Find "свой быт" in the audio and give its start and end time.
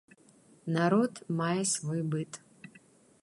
1.73-2.31